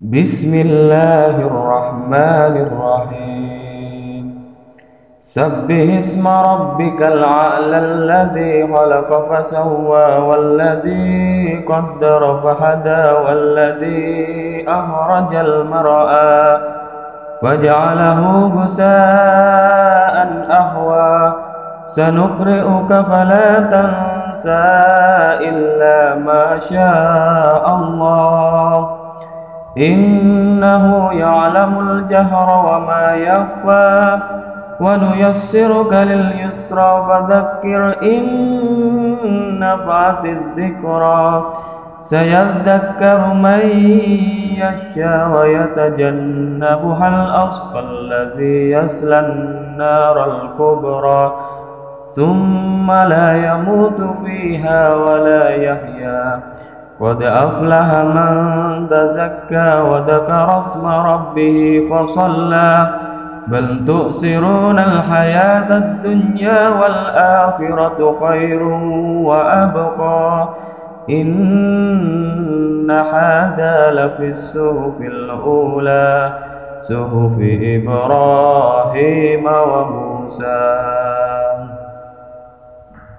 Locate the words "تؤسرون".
63.86-64.78